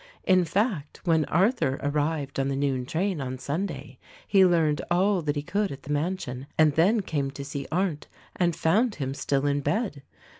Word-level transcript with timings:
In 0.23 0.45
fact, 0.45 0.99
when 1.03 1.25
Arthur 1.25 1.79
arrived 1.83 2.39
on 2.39 2.47
the 2.47 2.55
noon 2.55 2.87
train 2.87 3.21
on 3.21 3.37
Sun 3.37 3.67
day 3.67 3.99
he 4.27 4.43
learned 4.43 4.81
all 4.89 5.21
that 5.21 5.35
he 5.35 5.43
could 5.43 5.71
at 5.71 5.83
the 5.83 5.93
mansion 5.93 6.47
and 6.57 6.73
then 6.73 7.01
came 7.03 7.29
to 7.29 7.45
see 7.45 7.67
Arndt, 7.71 8.07
and 8.35 8.55
found 8.55 8.95
him 8.95 9.13
still 9.13 9.45
in 9.45 9.61
bed. 9.61 10.01